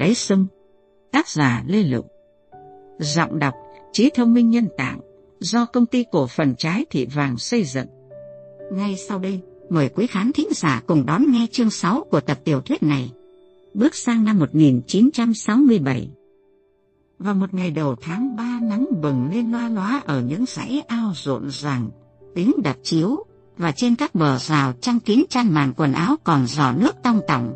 [0.00, 0.46] đáy sông.
[1.12, 2.06] Tác giả Lê Lục.
[2.98, 3.54] Giọng đọc
[3.92, 4.98] Trí thông minh nhân tạo
[5.40, 7.86] do công ty cổ phần trái thị vàng xây dựng.
[8.72, 9.40] Ngay sau đây,
[9.70, 13.10] mời quý khán thính giả cùng đón nghe chương 6 của tập tiểu thuyết này.
[13.74, 16.10] Bước sang năm 1967.
[17.18, 21.12] Vào một ngày đầu tháng 3 nắng bừng lên loa loá ở những dãy ao
[21.14, 21.90] rộn ràng,
[22.34, 23.24] tiếng đập chiếu
[23.56, 27.20] và trên các bờ rào trăng kín chăn màn quần áo còn giò nước tong
[27.28, 27.54] tỏng.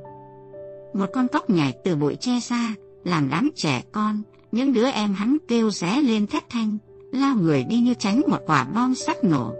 [0.94, 4.22] Một con cóc nhảy từ bụi che ra, làm đám trẻ con,
[4.52, 6.78] những đứa em hắn kêu ré lên thét thanh,
[7.12, 9.54] lao người đi như tránh một quả bom sắt nổ.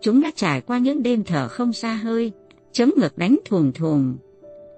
[0.00, 2.32] Chúng đã trải qua những đêm thở không xa hơi,
[2.72, 4.16] chấm ngực đánh thùm thùm.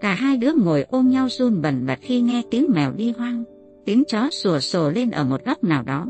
[0.00, 3.44] Cả hai đứa ngồi ôm nhau run bần bật khi nghe tiếng mèo đi hoang,
[3.84, 6.06] tiếng chó sủa sổ lên ở một góc nào đó.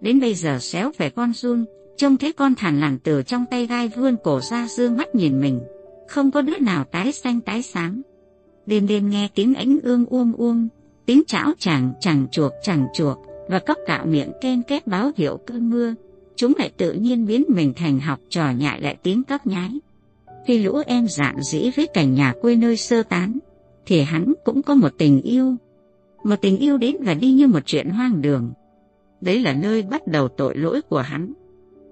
[0.00, 1.64] Đến bây giờ xéo về con run,
[1.96, 5.40] trông thấy con thằn lằn từ trong tay gai vươn cổ ra dương mắt nhìn
[5.40, 5.60] mình,
[6.08, 8.02] không có đứa nào tái xanh tái sáng.
[8.66, 10.68] Đêm đêm nghe tiếng ánh ương uông uông,
[11.06, 15.38] tiếng chảo chẳng chẳng chuộc chẳng chuộc và cóc cạo miệng ken két báo hiệu
[15.46, 15.94] cơn mưa,
[16.36, 19.70] chúng lại tự nhiên biến mình thành học trò nhại lại tiếng cóc nhái.
[20.46, 23.38] Khi lũ em dạn dĩ với cảnh nhà quê nơi sơ tán,
[23.86, 25.56] thì hắn cũng có một tình yêu.
[26.24, 28.52] Một tình yêu đến và đi như một chuyện hoang đường.
[29.20, 31.32] Đấy là nơi bắt đầu tội lỗi của hắn.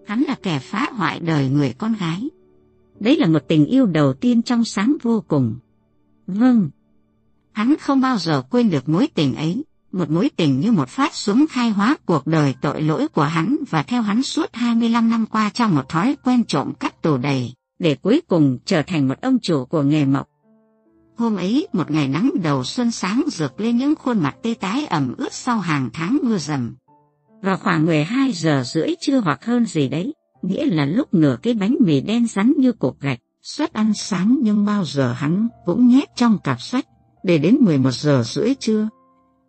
[0.07, 2.29] Hắn là kẻ phá hoại đời người con gái.
[3.01, 5.55] Đấy là một tình yêu đầu tiên trong sáng vô cùng.
[6.34, 6.70] Vâng,
[7.53, 11.14] hắn không bao giờ quên được mối tình ấy, một mối tình như một phát
[11.14, 15.27] súng khai hóa cuộc đời tội lỗi của hắn và theo hắn suốt 25 năm
[15.27, 19.20] qua trong một thói quen trộm cắp tù đầy, để cuối cùng trở thành một
[19.20, 20.28] ông chủ của nghề mộc.
[21.17, 24.87] Hôm ấy, một ngày nắng đầu xuân sáng rực lên những khuôn mặt tê tái
[24.87, 26.75] ẩm ướt sau hàng tháng mưa dầm.
[27.42, 31.55] Vào khoảng 12 giờ rưỡi trưa hoặc hơn gì đấy, nghĩa là lúc nửa cái
[31.55, 35.89] bánh mì đen rắn như cục gạch, suất ăn sáng nhưng bao giờ hắn cũng
[35.89, 36.87] nhét trong cặp sách,
[37.23, 38.89] để đến 11 giờ rưỡi trưa.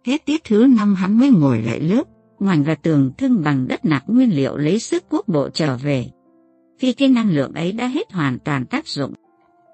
[0.05, 2.03] Hết tiết thứ năm hắn mới ngồi lại lớp,
[2.39, 6.05] ngoảnh vào tường thương bằng đất nạc nguyên liệu lấy sức quốc bộ trở về.
[6.79, 9.13] Khi cái năng lượng ấy đã hết hoàn toàn tác dụng,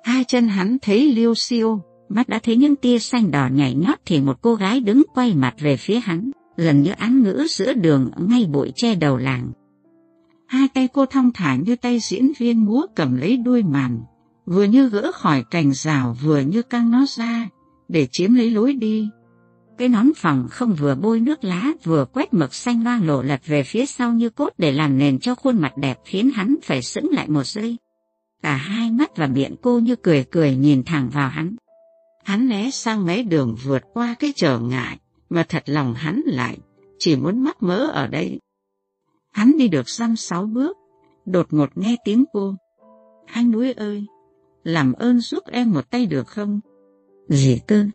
[0.03, 3.99] hai chân hắn thấy liêu siêu, mắt đã thấy những tia xanh đỏ nhảy nhót
[4.05, 7.73] thì một cô gái đứng quay mặt về phía hắn, gần như án ngữ giữa
[7.73, 9.51] đường ngay bụi che đầu làng.
[10.47, 13.99] Hai tay cô thong thả như tay diễn viên múa cầm lấy đuôi màn,
[14.45, 17.49] vừa như gỡ khỏi cành rào vừa như căng nó ra,
[17.87, 19.09] để chiếm lấy lối đi.
[19.77, 23.41] Cái nón phòng không vừa bôi nước lá vừa quét mực xanh loang lộ lật
[23.45, 26.81] về phía sau như cốt để làm nền cho khuôn mặt đẹp khiến hắn phải
[26.81, 27.77] sững lại một giây.
[28.43, 31.55] Cả hai mắt và miệng cô như cười cười nhìn thẳng vào hắn.
[32.23, 34.97] Hắn né sang mấy đường vượt qua cái trở ngại,
[35.29, 36.57] mà thật lòng hắn lại,
[36.99, 38.39] chỉ muốn mắc mỡ ở đây.
[39.37, 40.77] Hắn đi được dăm sáu bước,
[41.25, 42.55] đột ngột nghe tiếng cô.
[43.25, 44.05] Anh núi ơi,
[44.63, 46.59] làm ơn giúp em một tay được không?
[47.29, 47.85] Dì Tư,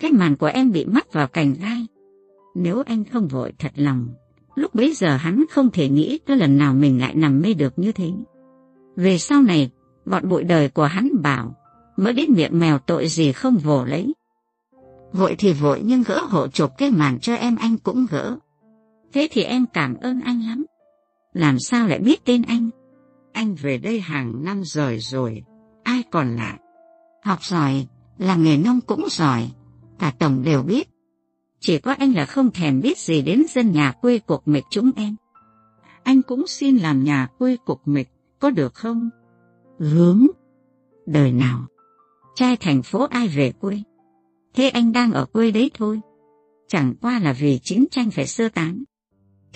[0.00, 1.86] Cái màn của em bị mắc vào cành gai.
[2.54, 4.08] Nếu anh không vội thật lòng,
[4.54, 7.78] lúc bấy giờ hắn không thể nghĩ tới lần nào mình lại nằm mê được
[7.78, 8.10] như thế.
[8.96, 9.70] Về sau này,
[10.04, 11.54] bọn bụi đời của hắn bảo,
[11.96, 14.14] mới đến miệng mèo tội gì không vồ lấy.
[15.12, 18.38] Vội thì vội nhưng gỡ hộ chụp cái màn cho em anh cũng gỡ.
[19.12, 20.64] Thế thì em cảm ơn anh lắm.
[21.32, 22.70] Làm sao lại biết tên anh?
[23.32, 25.42] Anh về đây hàng năm rời rồi,
[25.82, 26.58] ai còn lạ.
[27.22, 27.86] Học giỏi,
[28.18, 29.50] làm nghề nông cũng giỏi,
[29.98, 30.88] cả tổng đều biết.
[31.60, 34.90] Chỉ có anh là không thèm biết gì đến dân nhà quê cục mịch chúng
[34.96, 35.16] em.
[36.02, 38.08] Anh cũng xin làm nhà quê cục mịch,
[38.38, 39.10] có được không?
[39.78, 40.26] Hướng.
[41.06, 41.66] Đời nào?
[42.34, 43.82] Trai thành phố ai về quê?
[44.54, 46.00] Thế anh đang ở quê đấy thôi.
[46.68, 48.84] Chẳng qua là vì chiến tranh phải sơ tán.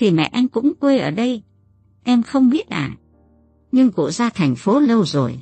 [0.02, 1.42] Thì mẹ anh cũng quê ở đây.
[2.04, 2.90] Em không biết à?
[3.72, 5.38] Nhưng cụ ra thành phố lâu rồi.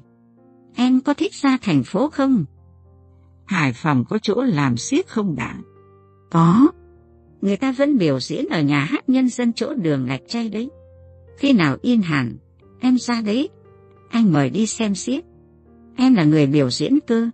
[0.75, 2.45] Em có thích ra thành phố không?
[3.45, 5.59] Hải Phòng có chỗ làm siếc không đã?
[6.31, 6.69] Có.
[7.41, 10.71] Người ta vẫn biểu diễn ở nhà hát nhân dân chỗ đường lạch chay đấy.
[11.37, 12.37] Khi nào yên hẳn,
[12.81, 13.49] em ra đấy.
[14.11, 15.25] Anh mời đi xem siếc.
[15.97, 17.29] Em là người biểu diễn cơ.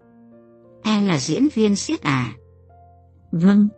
[0.83, 2.37] Em là diễn viên siếc à?
[3.33, 3.69] Vâng.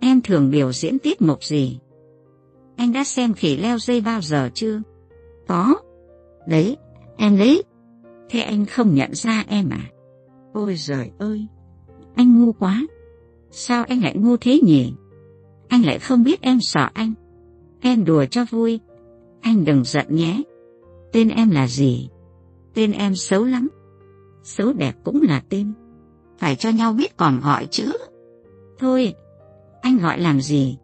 [0.00, 1.78] Em thường biểu diễn tiết mục gì?
[2.76, 4.82] Anh đã xem khỉ leo dây bao giờ chưa?
[5.48, 5.74] Có.
[6.46, 6.76] Đấy,
[7.16, 7.62] em lấy.
[8.28, 9.90] Thế anh không nhận ra em à?
[10.52, 11.46] Ôi giời ơi,
[12.14, 12.86] anh ngu quá.
[13.50, 14.92] Sao anh lại ngu thế nhỉ?
[15.68, 17.12] Anh lại không biết em sợ anh.
[17.80, 18.80] Em đùa cho vui.
[19.40, 20.42] Anh đừng giận nhé.
[21.12, 22.08] Tên em là gì?
[22.74, 23.68] Tên em xấu lắm.
[24.42, 25.72] Xấu đẹp cũng là tên.
[26.38, 27.92] Phải cho nhau biết còn gọi chứ.
[28.78, 29.14] Thôi,
[29.80, 30.78] anh gọi làm gì?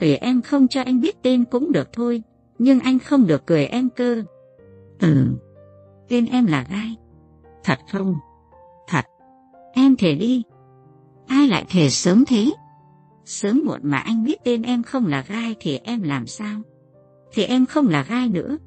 [0.00, 2.22] Tùy em không cho anh biết tên cũng được thôi.
[2.58, 4.22] Nhưng anh không được cười em cơ.
[5.00, 5.26] Ừ,
[6.08, 6.96] tên em là Gai.
[7.64, 8.14] Thật không?
[8.88, 9.04] Thật.
[9.72, 10.42] Em thể đi.
[11.26, 12.50] Ai lại thề sớm thế?
[13.24, 16.60] Sớm muộn mà anh biết tên em không là gai thì em làm sao?
[17.32, 18.58] Thì em không là gai nữa.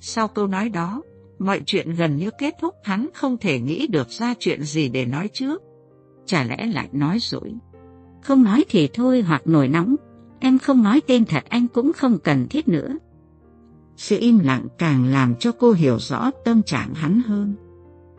[0.00, 1.02] Sau câu nói đó,
[1.38, 5.04] mọi chuyện gần như kết thúc hắn không thể nghĩ được ra chuyện gì để
[5.04, 5.62] nói trước.
[6.26, 7.54] Chả lẽ lại nói dối?
[8.22, 9.96] Không nói thì thôi hoặc nổi nóng,
[10.40, 12.96] em không nói tên thật anh cũng không cần thiết nữa.
[13.96, 17.54] Sự im lặng càng làm cho cô hiểu rõ tâm trạng hắn hơn.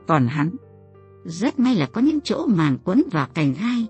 [0.07, 0.55] Còn hắn,
[1.25, 3.87] rất may là có những chỗ màn quấn vào cành gai,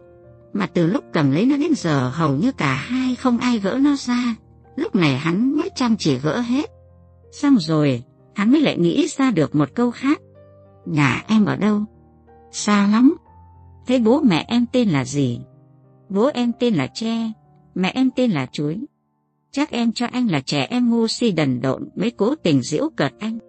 [0.53, 3.79] mà từ lúc cầm lấy nó đến giờ hầu như cả hai không ai gỡ
[3.81, 4.35] nó ra.
[4.75, 6.69] Lúc này hắn mới chăm chỉ gỡ hết.
[7.31, 8.03] Xong rồi,
[8.35, 10.21] hắn mới lại nghĩ ra được một câu khác.
[10.85, 11.85] Nhà em ở đâu?
[12.51, 13.17] Xa lắm.
[13.87, 15.39] Thế bố mẹ em tên là gì?
[16.09, 17.31] Bố em tên là Tre,
[17.75, 18.79] mẹ em tên là Chuối.
[19.51, 22.89] Chắc em cho anh là trẻ em ngu si đần độn mới cố tình giễu
[22.95, 23.39] cợt anh.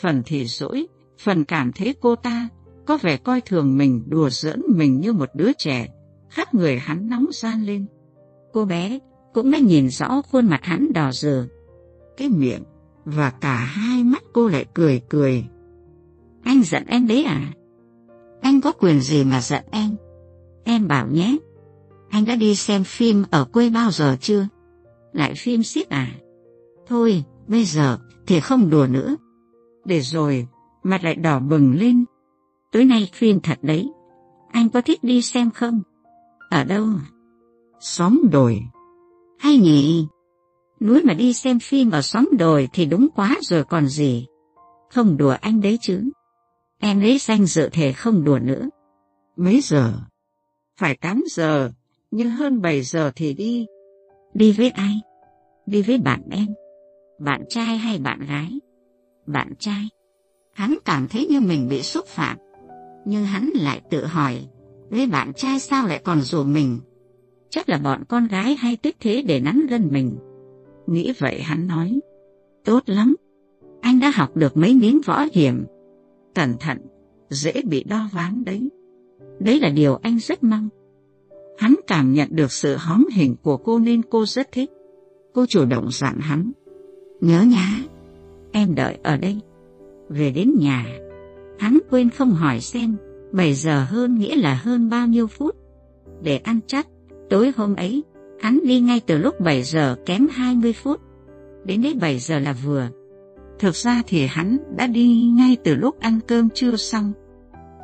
[0.00, 0.86] Phần thì dỗi,
[1.18, 2.48] phần cảm thấy cô ta
[2.86, 5.88] có vẻ coi thường mình đùa giỡn mình như một đứa trẻ,
[6.30, 7.86] khắp người hắn nóng gian lên.
[8.52, 8.98] Cô bé
[9.34, 11.46] cũng đã nhìn rõ khuôn mặt hắn đỏ rờ.
[12.16, 12.62] Cái miệng
[13.04, 15.44] và cả hai mắt cô lại cười cười.
[16.44, 17.52] Anh giận em đấy à?
[18.40, 19.96] Anh có quyền gì mà giận em?
[20.64, 21.36] Em bảo nhé,
[22.16, 24.48] anh đã đi xem phim ở quê bao giờ chưa?
[25.12, 26.08] Lại phim xiếc à?
[26.86, 29.16] Thôi, bây giờ thì không đùa nữa.
[29.84, 30.46] Để rồi,
[30.82, 32.04] mặt lại đỏ bừng lên.
[32.72, 33.90] Tối nay phim thật đấy.
[34.52, 35.82] Anh có thích đi xem không?
[36.50, 36.84] Ở đâu?
[36.84, 37.06] À?
[37.80, 38.62] Xóm đồi.
[39.38, 40.06] Hay nhỉ?
[40.80, 44.26] Núi mà đi xem phim ở xóm đồi thì đúng quá rồi còn gì.
[44.90, 46.10] Không đùa anh đấy chứ.
[46.78, 48.68] Em lấy danh dự thể không đùa nữa.
[49.36, 49.92] Mấy giờ?
[50.78, 51.72] Phải 8 giờ,
[52.10, 53.66] nhưng hơn 7 giờ thì đi.
[54.34, 55.00] Đi với ai?
[55.66, 56.46] Đi với bạn em.
[57.18, 58.60] Bạn trai hay bạn gái?
[59.26, 59.88] Bạn trai.
[60.52, 62.36] Hắn cảm thấy như mình bị xúc phạm.
[63.04, 64.48] Nhưng hắn lại tự hỏi,
[64.90, 66.80] với bạn trai sao lại còn rủ mình?
[67.50, 70.16] Chắc là bọn con gái hay tích thế để nắn gân mình.
[70.86, 72.00] Nghĩ vậy hắn nói,
[72.64, 73.16] tốt lắm,
[73.80, 75.64] anh đã học được mấy miếng võ hiểm.
[76.34, 76.78] Cẩn thận,
[77.30, 78.68] dễ bị đo ván đấy.
[79.40, 80.68] Đấy là điều anh rất mong.
[81.58, 84.70] Hắn cảm nhận được sự hóm hình của cô nên cô rất thích.
[85.34, 86.52] Cô chủ động dặn hắn.
[87.20, 87.68] Nhớ nhá,
[88.52, 89.40] em đợi ở đây.
[90.08, 90.86] Về đến nhà,
[91.58, 92.96] hắn quên không hỏi xem
[93.32, 95.56] 7 giờ hơn nghĩa là hơn bao nhiêu phút.
[96.22, 96.86] Để ăn chắc,
[97.30, 98.04] tối hôm ấy,
[98.40, 101.00] hắn đi ngay từ lúc 7 giờ kém 20 phút.
[101.64, 102.88] Đến đến 7 giờ là vừa.
[103.58, 107.12] Thực ra thì hắn đã đi ngay từ lúc ăn cơm chưa xong.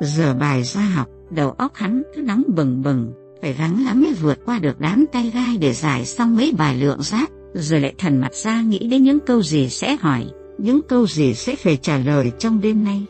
[0.01, 4.13] Giờ bài ra học, đầu óc hắn cứ nóng bừng bừng phải gắng lắm mới
[4.13, 7.93] vượt qua được đám tay gai để giải xong mấy bài lượng giác, rồi lại
[7.97, 10.25] thần mặt ra nghĩ đến những câu gì sẽ hỏi,
[10.57, 13.01] những câu gì sẽ phải trả lời trong đêm nay.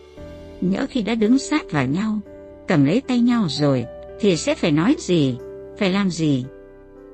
[0.61, 2.19] Nhỡ khi đã đứng sát vào nhau,
[2.67, 3.85] cầm lấy tay nhau rồi,
[4.19, 5.37] thì sẽ phải nói gì,
[5.77, 6.45] phải làm gì.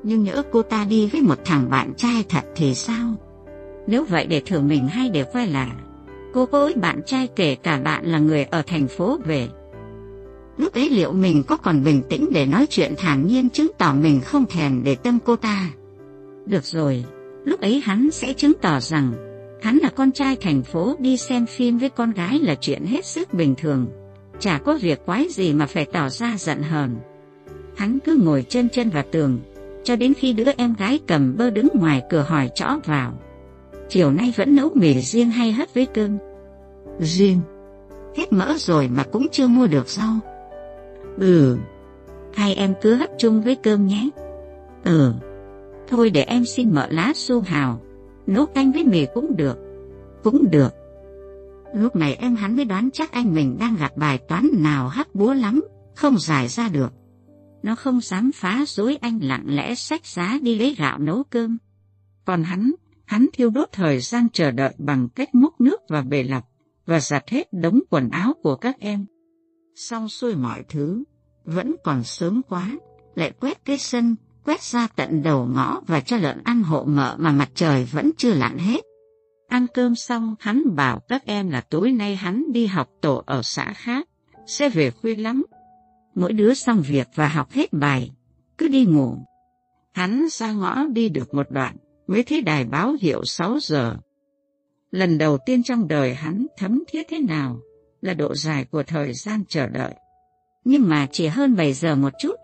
[0.04, 3.16] Nhưng nhỡ cô ta đi với một thằng bạn trai thật thì sao?
[3.88, 5.72] Nếu vậy để thử mình hay để quay lại,
[6.34, 9.48] cô có bạn trai kể cả bạn là người ở thành phố về,
[10.60, 13.94] Lúc ấy liệu mình có còn bình tĩnh để nói chuyện thản nhiên chứng tỏ
[13.94, 15.70] mình không thèm để tâm cô ta?
[16.46, 17.06] Được rồi,
[17.46, 19.14] lúc ấy hắn sẽ chứng tỏ rằng
[19.62, 23.06] hắn là con trai thành phố đi xem phim với con gái là chuyện hết
[23.06, 23.88] sức bình thường.
[24.40, 26.96] Chả có việc quái gì mà phải tỏ ra giận hờn.
[27.76, 29.40] Hắn cứ ngồi chân chân vào tường,
[29.84, 33.14] cho đến khi đứa em gái cầm bơ đứng ngoài cửa hỏi chõ vào.
[33.90, 36.18] Chiều nay vẫn nấu mì riêng hay hất với cơm?
[37.00, 37.40] Riêng.
[38.18, 40.20] Hết mỡ rồi mà cũng chưa mua được rau.
[41.20, 41.58] Ừ,
[42.34, 44.10] hai em cứ hấp chung với cơm nhé.
[44.84, 45.14] Ừ,
[45.88, 47.82] thôi để em xin mở lá su hào,
[48.28, 49.58] nấu canh với mì cũng được.
[50.24, 50.74] Cũng được.
[51.76, 55.16] Lúc này em hắn mới đoán chắc anh mình đang gặp bài toán nào hắc
[55.16, 55.62] búa lắm,
[55.96, 56.94] không giải ra được.
[57.64, 61.58] Nó không dám phá rối anh lặng lẽ sách giá đi lấy gạo nấu cơm.
[62.26, 62.72] Còn hắn,
[63.06, 66.44] hắn thiêu đốt thời gian chờ đợi bằng cách múc nước vào bể lọc
[66.86, 69.06] và giặt hết đống quần áo của các em.
[69.76, 71.04] Xong xuôi mọi thứ,
[71.50, 72.72] vẫn còn sớm quá,
[73.16, 74.16] lại quét cái sân,
[74.46, 78.12] quét ra tận đầu ngõ và cho lợn ăn hộ mợ mà mặt trời vẫn
[78.18, 78.82] chưa lặn hết.
[79.48, 83.42] Ăn cơm xong, hắn bảo các em là tối nay hắn đi học tổ ở
[83.44, 84.08] xã khác,
[84.46, 85.46] sẽ về khuya lắm.
[86.16, 88.12] Mỗi đứa xong việc và học hết bài,
[88.58, 89.18] cứ đi ngủ.
[89.94, 91.76] Hắn ra ngõ đi được một đoạn,
[92.08, 93.96] mới thấy đài báo hiệu 6 giờ.
[94.92, 97.60] Lần đầu tiên trong đời hắn thấm thiết thế nào
[98.02, 99.94] là độ dài của thời gian chờ đợi
[100.64, 102.36] nhưng mà chỉ hơn 7 giờ một chút.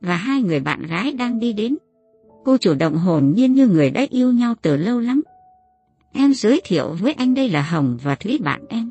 [0.00, 1.76] Và hai người bạn gái đang đi đến.
[2.44, 5.22] Cô chủ động hồn nhiên như người đã yêu nhau từ lâu lắm.
[6.12, 8.90] Em giới thiệu với anh đây là Hồng và Thúy bạn em.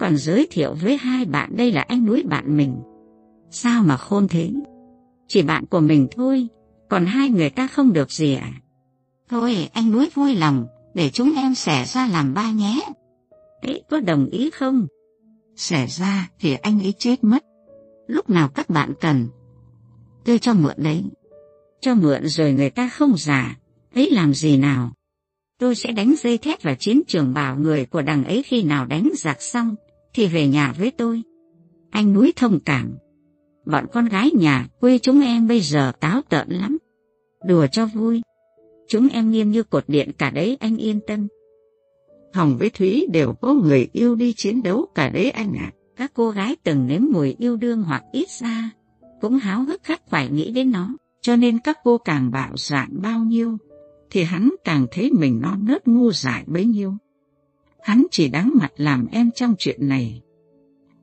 [0.00, 2.76] Còn giới thiệu với hai bạn đây là anh núi bạn mình.
[3.50, 4.50] Sao mà khôn thế?
[5.28, 6.48] Chỉ bạn của mình thôi,
[6.88, 8.52] còn hai người ta không được gì à?
[9.28, 12.80] Thôi, anh nuối vui lòng, để chúng em xẻ ra làm ba nhé.
[13.62, 14.86] Ấy có đồng ý không?
[15.60, 17.44] Xẻ ra thì anh ấy chết mất.
[18.06, 19.28] Lúc nào các bạn cần,
[20.24, 21.04] tôi cho mượn đấy.
[21.80, 23.58] Cho mượn rồi người ta không giả,
[23.94, 24.92] ấy làm gì nào?
[25.58, 28.86] Tôi sẽ đánh dây thép vào chiến trường bảo người của đằng ấy khi nào
[28.86, 29.74] đánh giặc xong,
[30.14, 31.22] thì về nhà với tôi.
[31.90, 32.96] Anh núi thông cảm.
[33.66, 36.78] Bọn con gái nhà quê chúng em bây giờ táo tợn lắm.
[37.46, 38.22] Đùa cho vui.
[38.88, 41.28] Chúng em nghiêm như cột điện cả đấy anh yên tâm.
[42.32, 45.72] Hồng với Thúy đều có người yêu đi chiến đấu cả đấy anh ạ.
[45.96, 48.70] Các cô gái từng nếm mùi yêu đương hoặc ít ra,
[49.20, 50.94] cũng háo hức khắc phải nghĩ đến nó.
[51.20, 53.58] Cho nên các cô càng bạo dạn bao nhiêu,
[54.10, 56.94] thì hắn càng thấy mình non nớt ngu dại bấy nhiêu.
[57.82, 60.22] Hắn chỉ đáng mặt làm em trong chuyện này.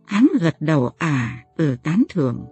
[0.05, 2.45] Hắn gật đầu à, ừ tán thưởng.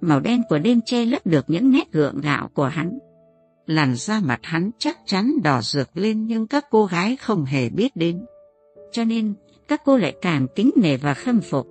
[0.00, 2.98] Màu đen của đêm che lấp được những nét gượng gạo của hắn.
[3.66, 7.68] Làn da mặt hắn chắc chắn đỏ rực lên nhưng các cô gái không hề
[7.68, 8.24] biết đến.
[8.92, 9.34] Cho nên,
[9.68, 11.66] các cô lại càng kính nể và khâm phục.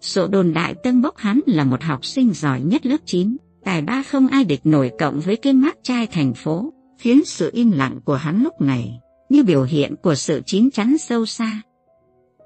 [0.00, 3.82] Sổ đồn đại tân bốc hắn là một học sinh giỏi nhất lớp 9, tài
[3.82, 7.70] ba không ai địch nổi cộng với cái mắt trai thành phố, khiến sự im
[7.70, 11.62] lặng của hắn lúc này như biểu hiện của sự chín chắn sâu xa.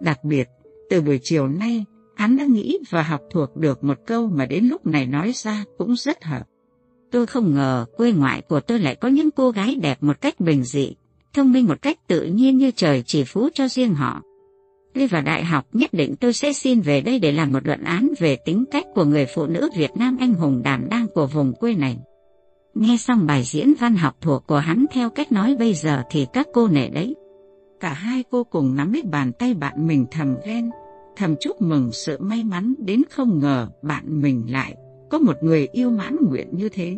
[0.00, 0.48] Đặc biệt,
[0.90, 1.84] từ buổi chiều nay,
[2.16, 5.64] hắn đã nghĩ và học thuộc được một câu mà đến lúc này nói ra
[5.78, 6.42] cũng rất hợp.
[7.12, 10.40] Tôi không ngờ quê ngoại của tôi lại có những cô gái đẹp một cách
[10.40, 10.94] bình dị,
[11.34, 14.22] thông minh một cách tự nhiên như trời chỉ phú cho riêng họ.
[14.94, 17.84] Đi vào đại học nhất định tôi sẽ xin về đây để làm một luận
[17.84, 21.26] án về tính cách của người phụ nữ Việt Nam anh hùng đảm đang của
[21.26, 21.98] vùng quê này.
[22.74, 26.26] Nghe xong bài diễn văn học thuộc của hắn theo cách nói bây giờ thì
[26.32, 27.14] các cô nể đấy.
[27.80, 30.70] Cả hai cô cùng nắm lấy bàn tay bạn mình thầm ghen,
[31.16, 34.74] thầm chúc mừng sự may mắn đến không ngờ bạn mình lại
[35.12, 36.96] có một người yêu mãn nguyện như thế.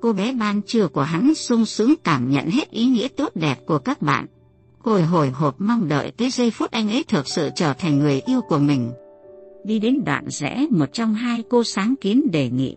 [0.00, 3.56] Cô bé ban trưa của hắn sung sướng cảm nhận hết ý nghĩa tốt đẹp
[3.66, 4.26] của các bạn.
[4.82, 8.20] Cô hồi hộp mong đợi tới giây phút anh ấy thực sự trở thành người
[8.26, 8.92] yêu của mình.
[9.64, 12.76] Đi đến đoạn rẽ một trong hai cô sáng kiến đề nghị.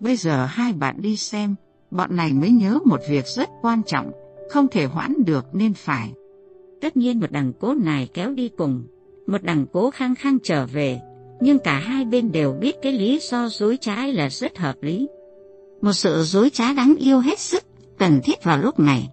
[0.00, 1.54] Bây giờ hai bạn đi xem,
[1.90, 4.12] bọn này mới nhớ một việc rất quan trọng,
[4.50, 6.12] không thể hoãn được nên phải.
[6.80, 8.86] Tất nhiên một đằng cố này kéo đi cùng,
[9.26, 11.00] một đằng cố khăng khăng trở về,
[11.40, 15.08] nhưng cả hai bên đều biết cái lý do dối trá là rất hợp lý.
[15.80, 17.62] Một sự dối trá đáng yêu hết sức,
[17.98, 19.08] cần thiết vào lúc này.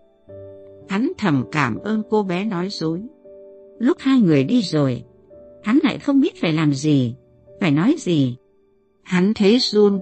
[0.89, 3.01] Hắn thầm cảm ơn cô bé nói dối.
[3.79, 5.03] Lúc hai người đi rồi,
[5.63, 7.15] hắn lại không biết phải làm gì,
[7.62, 8.38] phải nói gì.
[9.03, 10.00] Hắn thấy run,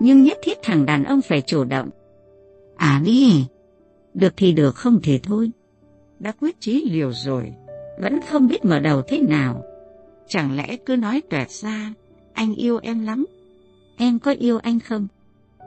[0.00, 1.90] nhưng nhất thiết thằng đàn ông phải chủ động.
[2.76, 3.44] À đi,
[4.14, 5.50] được thì được không thì thôi.
[6.18, 7.52] Đã quyết chí liều rồi,
[8.02, 9.62] vẫn không biết mở đầu thế nào.
[10.28, 11.92] Chẳng lẽ cứ nói tuẹt ra,
[12.32, 13.26] anh yêu em lắm.
[13.96, 15.06] Em có yêu anh không?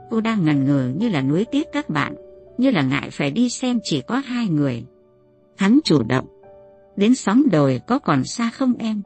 [0.09, 2.15] Cô đang ngần ngừ như là nuối tiếc các bạn,
[2.57, 4.83] như là ngại phải đi xem chỉ có hai người.
[5.57, 6.25] Hắn chủ động.
[6.95, 9.01] Đến sóng đồi có còn xa không em?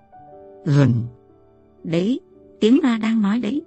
[0.66, 0.94] Gần.
[1.84, 2.20] Đấy,
[2.60, 3.62] tiếng ma đang nói đấy.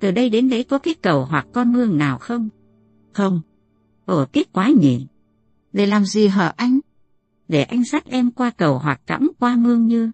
[0.00, 2.48] Từ đây đến đấy có cái cầu hoặc con mương nào không?
[3.12, 3.40] Không.
[4.04, 5.06] Ồ tiếc quá nhỉ.
[5.72, 6.80] Để làm gì hả anh?
[7.48, 10.10] Để anh dắt em qua cầu hoặc cõng qua mương như.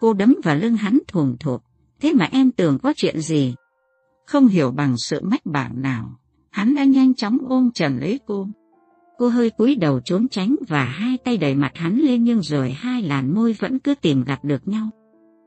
[0.00, 1.62] Cô đấm vào lưng hắn thuồng thuộc,
[2.00, 3.54] Thế mà em tưởng có chuyện gì?
[4.26, 6.18] Không hiểu bằng sự mách bảo nào.
[6.50, 8.48] Hắn đã nhanh chóng ôm trần lấy cô.
[9.18, 12.70] Cô hơi cúi đầu trốn tránh và hai tay đẩy mặt hắn lên nhưng rồi
[12.70, 14.90] hai làn môi vẫn cứ tìm gặp được nhau.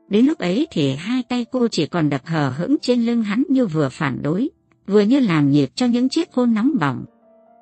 [0.08, 3.42] Đến lúc ấy thì hai tay cô chỉ còn đập hờ hững trên lưng hắn
[3.48, 4.50] như vừa phản đối,
[4.86, 7.04] vừa như làm nhiệt cho những chiếc hôn nóng bỏng.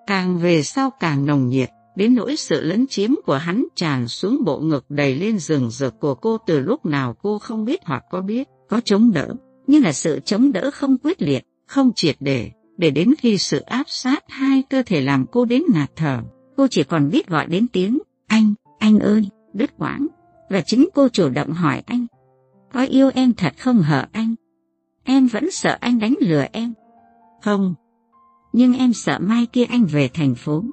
[0.07, 4.45] Càng về sau càng nồng nhiệt, đến nỗi sự lấn chiếm của hắn tràn xuống
[4.45, 8.05] bộ ngực đầy lên rừng rực của cô từ lúc nào cô không biết hoặc
[8.11, 9.35] có biết, có chống đỡ,
[9.67, 13.61] nhưng là sự chống đỡ không quyết liệt, không triệt để, để đến khi sự
[13.61, 16.21] áp sát hai cơ thể làm cô đến ngạt thở.
[16.57, 20.07] Cô chỉ còn biết gọi đến tiếng, anh, anh ơi, đứt quãng,
[20.50, 22.07] và chính cô chủ động hỏi anh,
[22.73, 24.35] có yêu em thật không hở anh?
[25.05, 26.73] Em vẫn sợ anh đánh lừa em.
[27.43, 27.75] Không.
[28.52, 30.64] Nhưng em sợ mai kia anh về thành phố.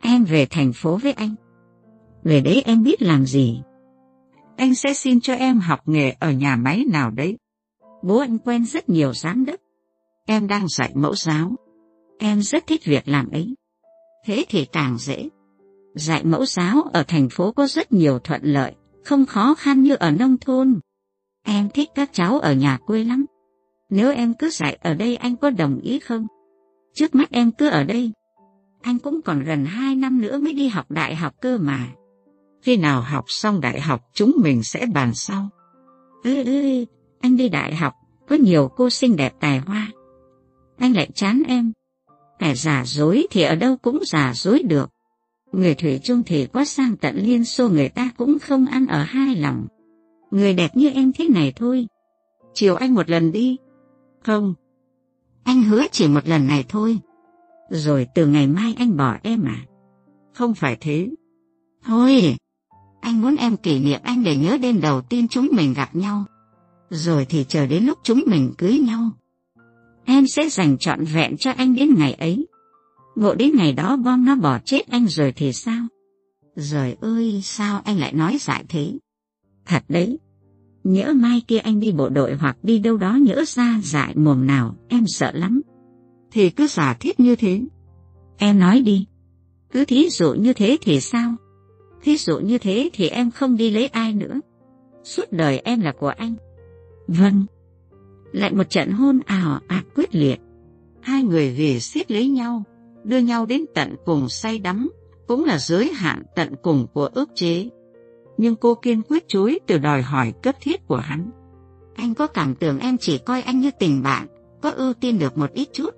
[0.00, 1.34] Em về thành phố với anh.
[2.24, 3.60] Về đấy em biết làm gì?
[4.56, 7.36] Anh sẽ xin cho em học nghề ở nhà máy nào đấy.
[8.02, 9.60] Bố anh quen rất nhiều giám đốc.
[10.26, 11.52] Em đang dạy mẫu giáo.
[12.18, 13.54] Em rất thích việc làm ấy.
[14.24, 15.28] Thế thì càng dễ.
[15.94, 18.74] Dạy mẫu giáo ở thành phố có rất nhiều thuận lợi,
[19.04, 20.80] không khó khăn như ở nông thôn.
[21.42, 23.24] Em thích các cháu ở nhà quê lắm.
[23.90, 26.26] Nếu em cứ dạy ở đây anh có đồng ý không?
[26.94, 28.12] Trước mắt em cứ ở đây.
[28.86, 31.88] Anh cũng còn gần hai năm nữa mới đi học đại học cơ mà.
[32.62, 35.48] Khi nào học xong đại học chúng mình sẽ bàn sau.
[36.24, 36.84] Ư Ư,
[37.20, 37.94] anh đi đại học,
[38.28, 39.92] Có nhiều cô xinh đẹp tài hoa.
[40.78, 41.72] Anh lại chán em.
[42.38, 44.90] Kẻ giả dối thì ở đâu cũng giả dối được.
[45.52, 49.02] Người Thủy chung thì có sang tận Liên Xô người ta cũng không ăn ở
[49.02, 49.66] hai lòng.
[50.30, 51.86] Người đẹp như em thế này thôi.
[52.54, 53.56] Chiều anh một lần đi.
[54.24, 54.54] Không.
[55.44, 56.98] Anh hứa chỉ một lần này thôi.
[57.70, 59.64] Rồi từ ngày mai anh bỏ em à?
[60.34, 61.10] Không phải thế.
[61.84, 62.36] Thôi,
[63.00, 66.24] anh muốn em kỷ niệm anh để nhớ đêm đầu tiên chúng mình gặp nhau.
[66.90, 69.10] Rồi thì chờ đến lúc chúng mình cưới nhau.
[70.04, 72.46] Em sẽ dành trọn vẹn cho anh đến ngày ấy.
[73.14, 75.86] Ngộ đến ngày đó bom nó bỏ chết anh rồi thì sao?
[76.56, 78.92] Rồi ơi, sao anh lại nói dại thế?
[79.66, 80.18] Thật đấy,
[80.84, 84.46] nhỡ mai kia anh đi bộ đội hoặc đi đâu đó nhỡ ra dại mồm
[84.46, 85.60] nào, em sợ lắm.
[86.30, 87.60] Thì cứ giả thiết như thế.
[88.36, 89.06] Em nói đi.
[89.72, 91.34] Cứ thí dụ như thế thì sao?
[92.02, 94.40] Thí dụ như thế thì em không đi lấy ai nữa.
[95.04, 96.34] Suốt đời em là của anh.
[97.08, 97.46] Vâng.
[98.32, 100.40] Lại một trận hôn ảo ạt quyết liệt.
[101.00, 102.62] Hai người về xiết lấy nhau,
[103.04, 104.90] đưa nhau đến tận cùng say đắm,
[105.26, 107.68] cũng là giới hạn tận cùng của ước chế.
[108.36, 111.30] Nhưng cô kiên quyết chối từ đòi hỏi cấp thiết của hắn.
[111.94, 114.26] Anh có cảm tưởng em chỉ coi anh như tình bạn,
[114.62, 115.90] có ưu tiên được một ít chút.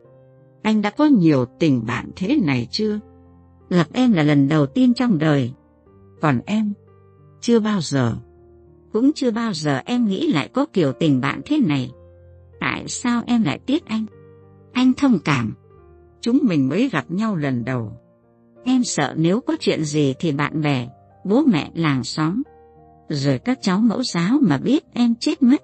[0.62, 3.00] Anh đã có nhiều tình bạn thế này chưa?
[3.70, 5.52] Gặp em là lần đầu tiên trong đời.
[6.20, 6.72] Còn em,
[7.40, 8.16] chưa bao giờ.
[8.92, 11.90] Cũng chưa bao giờ em nghĩ lại có kiểu tình bạn thế này.
[12.60, 14.06] Tại sao em lại tiếc anh?
[14.72, 15.54] Anh thông cảm.
[16.20, 17.92] Chúng mình mới gặp nhau lần đầu.
[18.64, 20.88] Em sợ nếu có chuyện gì thì bạn bè,
[21.24, 22.42] bố mẹ làng xóm,
[23.08, 25.62] rồi các cháu mẫu giáo mà biết em chết mất.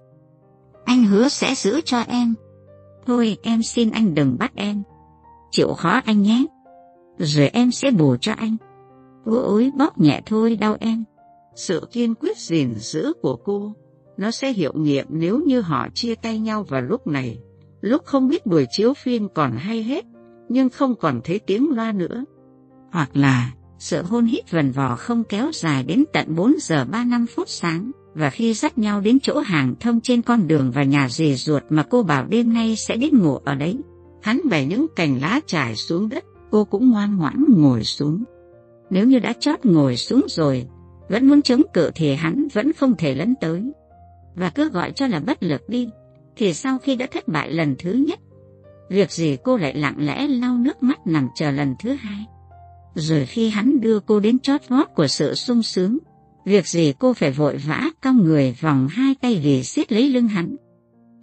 [0.85, 2.35] Anh hứa sẽ giữ cho em.
[3.07, 4.83] Thôi em xin anh đừng bắt em.
[5.51, 6.47] Chịu khó anh nhé.
[7.19, 8.57] Rồi em sẽ bù cho anh.
[9.25, 11.05] cô ối bóp nhẹ thôi đau em.
[11.55, 13.73] Sự kiên quyết gìn giữ của cô,
[14.17, 17.39] nó sẽ hiệu nghiệm nếu như họ chia tay nhau vào lúc này.
[17.81, 20.05] Lúc không biết buổi chiếu phim còn hay hết,
[20.49, 22.25] nhưng không còn thấy tiếng loa nữa.
[22.93, 27.05] Hoặc là sự hôn hít vần vò không kéo dài đến tận 4 giờ 3
[27.05, 30.83] năm phút sáng, và khi dắt nhau đến chỗ hàng thông trên con đường và
[30.83, 33.79] nhà dì ruột mà cô bảo đêm nay sẽ đến ngủ ở đấy.
[34.23, 38.25] Hắn bẻ những cành lá trải xuống đất, cô cũng ngoan ngoãn ngồi xuống.
[38.91, 40.67] Nếu như đã chót ngồi xuống rồi,
[41.09, 43.63] vẫn muốn chống cự thì hắn vẫn không thể lấn tới.
[44.35, 45.89] Và cứ gọi cho là bất lực đi,
[46.37, 48.19] thì sau khi đã thất bại lần thứ nhất,
[48.89, 52.25] việc gì cô lại lặng lẽ lau nước mắt nằm chờ lần thứ hai.
[52.95, 55.99] Rồi khi hắn đưa cô đến chót vót của sự sung sướng,
[56.45, 60.29] việc gì cô phải vội vã cong người vòng hai tay vì siết lấy lưng
[60.29, 60.57] hắn.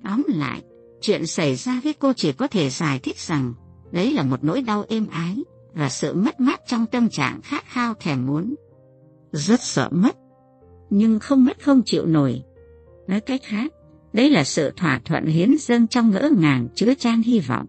[0.04, 0.62] Tóm lại,
[1.02, 3.54] chuyện xảy ra với cô chỉ có thể giải thích rằng
[3.92, 5.38] đấy là một nỗi đau êm ái
[5.74, 8.56] và sự mất mát trong tâm trạng khát khao thèm muốn.
[9.32, 10.16] Rất sợ mất,
[10.90, 12.44] nhưng không mất không chịu nổi.
[13.08, 13.74] Nói cách khác,
[14.14, 17.66] đấy là sự thỏa thuận hiến dâng trong ngỡ ngàng chứa chan hy vọng.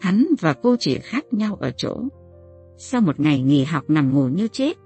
[0.00, 2.02] Hắn và cô chỉ khác nhau ở chỗ.
[2.78, 4.76] Sau một ngày nghỉ học nằm ngủ như chết,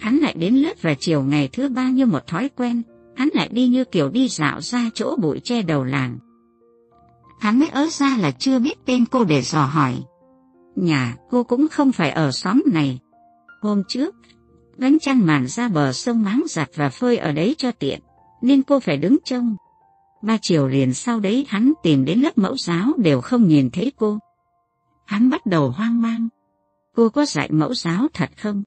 [0.00, 2.82] hắn lại đến lớp vào chiều ngày thứ ba như một thói quen,
[3.16, 6.18] hắn lại đi như kiểu đi dạo ra chỗ bụi che đầu làng.
[7.40, 10.02] Hắn mới ớ ra là chưa biết tên cô để dò hỏi.
[10.76, 12.98] Nhà cô cũng không phải ở xóm này.
[13.60, 14.14] Hôm trước,
[14.78, 18.00] gánh chăn màn ra bờ sông máng giặt và phơi ở đấy cho tiện,
[18.42, 19.56] nên cô phải đứng trông.
[20.22, 23.92] Ba chiều liền sau đấy hắn tìm đến lớp mẫu giáo đều không nhìn thấy
[23.96, 24.18] cô.
[25.04, 26.28] Hắn bắt đầu hoang mang.
[26.96, 28.62] Cô có dạy mẫu giáo thật không?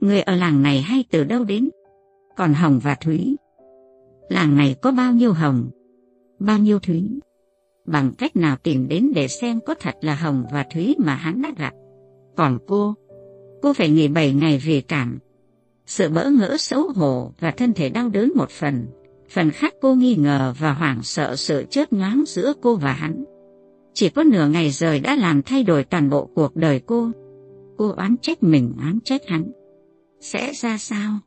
[0.00, 1.68] Người ở làng này hay từ đâu đến?
[2.36, 3.36] Còn Hồng và Thúy?
[4.28, 5.70] Làng này có bao nhiêu Hồng?
[6.38, 7.20] Bao nhiêu Thúy?
[7.86, 11.42] Bằng cách nào tìm đến để xem có thật là Hồng và Thúy mà hắn
[11.42, 11.72] đã gặp?
[12.36, 12.94] Còn cô?
[13.62, 15.18] Cô phải nghỉ bảy ngày vì cảm.
[15.86, 18.86] Sự bỡ ngỡ, xấu hổ và thân thể đau đớn một phần.
[19.30, 23.24] Phần khác cô nghi ngờ và hoảng sợ sự chớp nhoáng giữa cô và hắn.
[23.94, 27.10] Chỉ có nửa ngày rời đã làm thay đổi toàn bộ cuộc đời cô
[27.78, 29.50] cô oán trách mình, oán trách hắn.
[30.20, 31.18] Sẽ ra sao?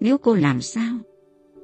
[0.00, 0.98] Nếu cô làm sao?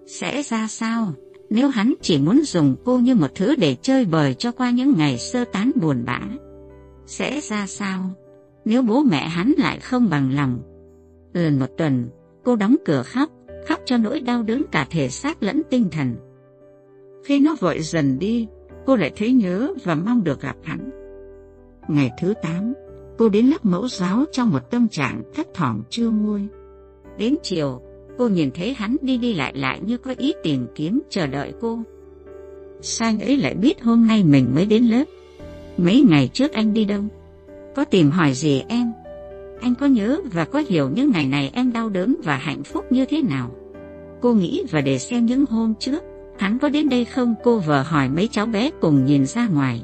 [0.07, 1.13] Sẽ ra sao?
[1.51, 4.95] Nếu hắn chỉ muốn dùng cô như một thứ để chơi bời cho qua những
[4.97, 6.21] ngày sơ tán buồn bã.
[7.07, 8.11] Sẽ ra sao?
[8.65, 10.63] Nếu bố mẹ hắn lại không bằng lòng.
[11.35, 12.09] gần một tuần,
[12.45, 13.31] cô đóng cửa khóc,
[13.69, 16.17] khóc cho nỗi đau đớn cả thể xác lẫn tinh thần.
[17.25, 18.47] Khi nó vội dần đi,
[18.87, 20.91] cô lại thấy nhớ và mong được gặp hắn.
[21.89, 22.75] Ngày thứ tám,
[23.19, 26.49] Cô đến lớp mẫu giáo trong một tâm trạng thất thỏm chưa nguôi.
[27.19, 27.81] Đến chiều,
[28.19, 31.53] cô nhìn thấy hắn đi đi lại lại như có ý tìm kiếm chờ đợi
[31.61, 31.79] cô.
[32.81, 35.05] Sao anh ấy lại biết hôm nay mình mới đến lớp?
[35.77, 37.03] Mấy ngày trước anh đi đâu?
[37.77, 38.93] Có tìm hỏi gì em?
[39.61, 42.85] Anh có nhớ và có hiểu những ngày này em đau đớn và hạnh phúc
[42.91, 43.51] như thế nào?
[44.21, 46.03] Cô nghĩ và để xem những hôm trước
[46.39, 47.35] hắn có đến đây không?
[47.45, 49.83] Cô vừa hỏi mấy cháu bé cùng nhìn ra ngoài.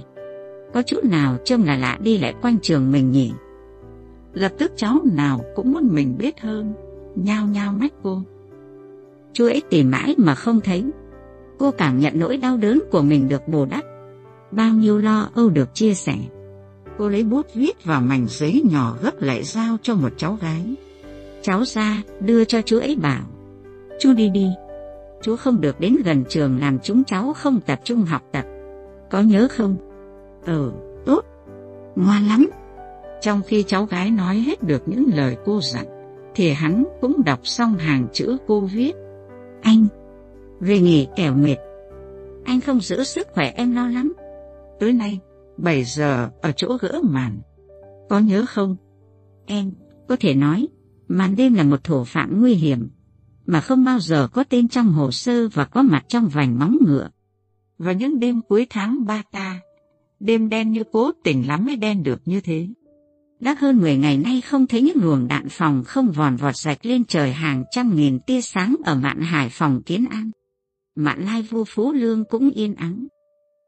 [0.75, 3.33] Có chút nào trông là lạ đi lại quanh trường mình nhỉ?
[4.33, 6.75] Lập tức cháu nào cũng muốn mình biết hơn,
[7.25, 8.23] nhao nhao mắt cô.
[9.33, 10.85] Chú ấy tìm mãi mà không thấy.
[11.59, 13.85] Cô cảm nhận nỗi đau đớn của mình được bù đắp.
[14.51, 16.15] Bao nhiêu lo âu được chia sẻ.
[16.99, 20.75] Cô lấy bút viết vào mảnh giấy nhỏ gấp lại giao cho một cháu gái.
[21.43, 23.23] Cháu ra đưa cho chú ấy bảo.
[24.01, 24.47] Chú đi đi.
[25.23, 28.45] Chú không được đến gần trường làm chúng cháu không tập trung học tập.
[29.11, 29.77] Có nhớ không?
[30.47, 30.73] Ừ,
[31.07, 31.25] tốt.
[31.97, 32.47] Ngoan lắm.
[33.21, 35.87] Trong khi cháu gái nói hết được những lời cô dặn,
[36.39, 38.93] thì hắn cũng đọc xong hàng chữ cô viết.
[39.63, 39.87] Anh,
[40.61, 41.57] về nghỉ kẻo mệt.
[42.45, 44.13] Anh không giữ sức khỏe em lo lắm.
[44.81, 45.19] Tối nay,
[45.57, 47.39] 7 giờ ở chỗ gỡ màn.
[48.09, 48.77] Có nhớ không?
[49.47, 49.73] Em
[50.09, 50.69] có thể nói,
[51.09, 52.89] màn đêm là một thủ phạm nguy hiểm,
[53.47, 56.77] mà không bao giờ có tên trong hồ sơ và có mặt trong vành móng
[56.87, 57.11] ngựa.
[57.79, 59.61] Và những đêm cuối tháng ba ta,
[60.21, 62.69] đêm đen như cố tình lắm mới đen được như thế.
[63.41, 66.87] Đã hơn 10 ngày nay không thấy những luồng đạn phòng không vòn vọt rạch
[66.87, 70.31] lên trời hàng trăm nghìn tia sáng ở mạn Hải Phòng Kiến An.
[70.95, 73.07] Mạn Lai Vua Phú Lương cũng yên ắng.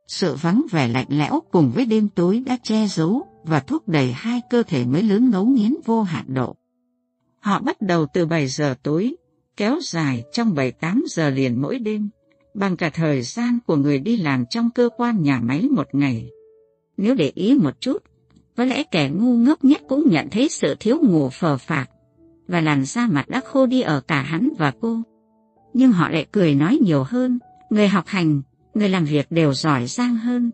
[0.07, 4.13] Sự vắng vẻ lạnh lẽo cùng với đêm tối đã che giấu và thúc đẩy
[4.13, 6.57] hai cơ thể mới lớn ngấu nghiến vô hạn độ.
[7.41, 9.15] Họ bắt đầu từ 7 giờ tối,
[9.57, 12.09] kéo dài trong 7-8 giờ liền mỗi đêm,
[12.55, 16.31] bằng cả thời gian của người đi làm trong cơ quan nhà máy một ngày.
[16.97, 18.03] Nếu để ý một chút,
[18.57, 21.91] có lẽ kẻ ngu ngốc nhất cũng nhận thấy sự thiếu ngủ phờ phạc,
[22.49, 24.99] và làn da mặt đã khô đi ở cả hắn và cô.
[25.75, 27.39] Nhưng họ lại cười nói nhiều hơn,
[27.71, 28.43] người học hành,
[28.75, 30.51] người làm việc đều giỏi giang hơn.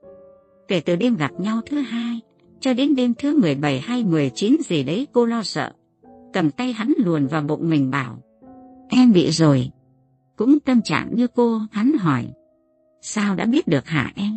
[0.68, 2.20] Kể từ đêm gặp nhau thứ hai,
[2.60, 5.72] cho đến đêm thứ 17 hay 19 gì đấy cô lo sợ.
[6.32, 8.18] Cầm tay hắn luồn vào bụng mình bảo,
[8.88, 9.70] em bị rồi.
[10.36, 12.26] Cũng tâm trạng như cô, hắn hỏi,
[13.02, 14.36] sao đã biết được hả em?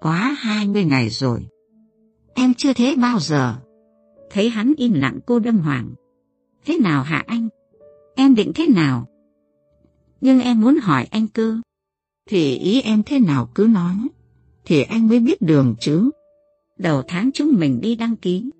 [0.00, 1.46] Quá 20 ngày rồi.
[2.38, 3.54] Em chưa thế bao giờ.
[4.30, 5.94] Thấy hắn im lặng cô đâm hoàng.
[6.64, 7.48] Thế nào hả anh?
[8.14, 9.06] Em định thế nào?
[10.20, 11.60] Nhưng em muốn hỏi anh cơ.
[12.28, 13.94] Thì ý em thế nào cứ nói.
[14.64, 16.10] Thì anh mới biết đường chứ.
[16.78, 18.50] Đầu tháng chúng mình đi đăng ký.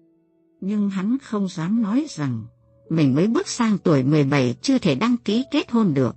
[0.61, 2.45] Nhưng hắn không dám nói rằng
[2.89, 6.17] mình mới bước sang tuổi 17 chưa thể đăng ký kết hôn được.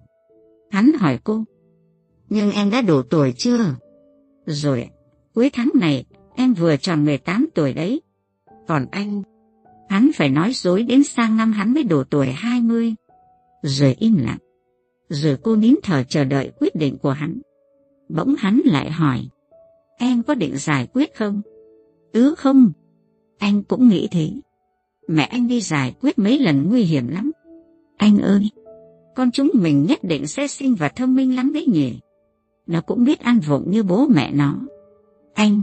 [0.71, 1.43] Hắn hỏi cô.
[2.29, 3.75] Nhưng em đã đủ tuổi chưa?
[4.45, 4.89] Rồi,
[5.33, 6.05] cuối tháng này
[6.39, 8.01] em vừa tròn 18 tuổi đấy.
[8.67, 9.21] Còn anh,
[9.89, 12.95] hắn phải nói dối đến sang năm hắn mới đủ tuổi 20.
[13.61, 14.37] Rồi im lặng.
[15.09, 17.41] Rồi cô nín thở chờ đợi quyết định của hắn.
[18.09, 19.27] Bỗng hắn lại hỏi,
[19.97, 21.41] em có định giải quyết không?
[22.13, 22.71] Ừ không,
[23.37, 24.31] anh cũng nghĩ thế.
[25.07, 27.31] Mẹ anh đi giải quyết mấy lần nguy hiểm lắm.
[27.97, 28.49] Anh ơi,
[29.15, 31.99] con chúng mình nhất định sẽ sinh và thông minh lắm đấy nhỉ.
[32.67, 34.59] Nó cũng biết ăn vụng như bố mẹ nó.
[35.33, 35.61] Anh,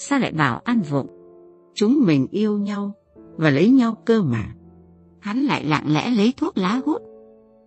[0.00, 1.06] sao lại bảo ăn vụng?
[1.74, 2.92] Chúng mình yêu nhau
[3.36, 4.54] và lấy nhau cơ mà.
[5.20, 7.02] Hắn lại lặng lẽ lấy thuốc lá hút.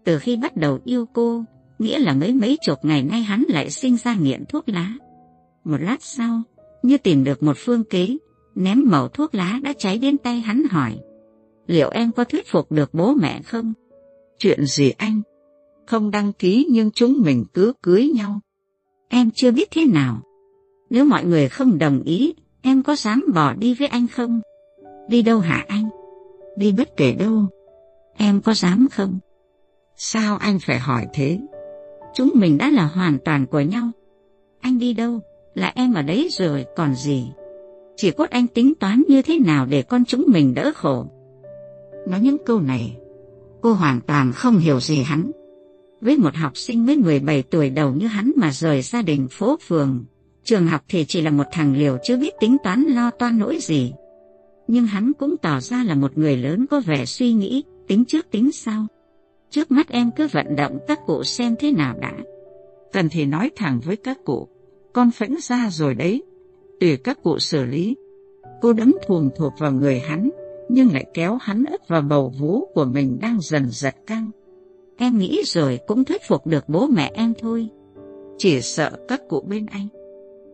[0.03, 1.43] Từ khi bắt đầu yêu cô,
[1.79, 4.93] nghĩa là mấy mấy chục ngày nay hắn lại sinh ra nghiện thuốc lá.
[5.63, 6.41] Một lát sau,
[6.83, 8.17] như tìm được một phương kế,
[8.55, 10.99] ném mẩu thuốc lá đã cháy đến tay hắn hỏi.
[11.67, 13.73] Liệu em có thuyết phục được bố mẹ không?
[14.37, 15.21] Chuyện gì anh?
[15.87, 18.39] Không đăng ký nhưng chúng mình cứ cưới nhau.
[19.09, 20.21] Em chưa biết thế nào.
[20.89, 24.41] Nếu mọi người không đồng ý, em có dám bỏ đi với anh không?
[25.09, 25.89] Đi đâu hả anh?
[26.57, 27.45] Đi bất kể đâu.
[28.17, 29.19] Em có dám không?
[29.95, 31.39] Sao anh phải hỏi thế?
[32.13, 33.91] Chúng mình đã là hoàn toàn của nhau.
[34.61, 35.19] Anh đi đâu,
[35.55, 37.31] là em ở đấy rồi còn gì.
[37.95, 41.05] Chỉ cốt anh tính toán như thế nào để con chúng mình đỡ khổ.
[42.07, 42.97] Nói những câu này,
[43.61, 45.31] cô hoàn toàn không hiểu gì hắn.
[46.01, 49.57] Với một học sinh mới 17 tuổi đầu như hắn mà rời gia đình phố
[49.67, 50.05] phường,
[50.43, 53.57] trường học thì chỉ là một thằng liều chưa biết tính toán lo toan nỗi
[53.61, 53.93] gì.
[54.67, 58.31] Nhưng hắn cũng tỏ ra là một người lớn có vẻ suy nghĩ, tính trước
[58.31, 58.87] tính sau.
[59.49, 62.13] Trước mắt em cứ vận động các cụ xem thế nào đã.
[62.93, 64.47] Cần thì nói thẳng với các cụ,
[64.93, 66.23] con phẫn ra rồi đấy,
[66.79, 67.95] tùy các cụ xử lý.
[68.61, 70.29] Cô đấm thuồng thuộc vào người hắn,
[70.69, 74.31] nhưng lại kéo hắn ức vào bầu vú của mình đang dần giật căng.
[74.97, 77.69] Em nghĩ rồi cũng thuyết phục được bố mẹ em thôi.
[78.37, 79.87] Chỉ sợ các cụ bên anh,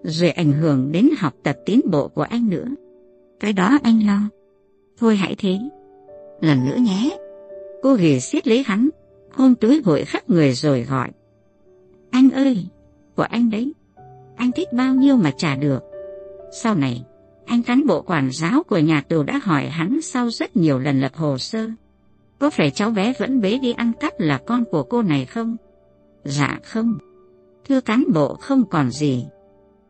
[0.04, 2.68] rồi ảnh hưởng đến học tập tiến bộ của anh nữa.
[3.40, 4.20] Cái đó anh lo.
[4.98, 5.60] Thôi hãy thế.
[6.42, 7.18] Lần nữa nhé.
[7.82, 8.90] Cô ghì xiết lấy hắn,
[9.32, 11.10] hôn túi hội khắp người rồi gọi.
[12.12, 12.66] Anh ơi,
[13.16, 13.74] của anh đấy.
[14.36, 15.80] Anh thích bao nhiêu mà trả được.
[16.52, 17.06] Sau này,
[17.46, 21.00] anh cán bộ quản giáo của nhà tù đã hỏi hắn sau rất nhiều lần
[21.00, 21.68] lập hồ sơ.
[22.40, 25.58] Có phải cháu bé vẫn bế đi ăn cắp là con của cô này không?
[26.24, 26.98] Dạ không.
[27.68, 29.26] Thưa cán bộ không còn gì.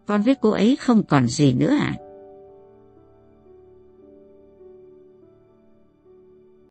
[0.09, 1.93] Con với cô ấy không còn gì nữa à?